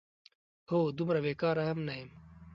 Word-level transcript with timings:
هو، 0.69 0.79
دومره 0.97 1.19
بېکاره 1.25 1.63
هم 1.69 1.79
نه 1.87 1.93
یم؟! 1.99 2.09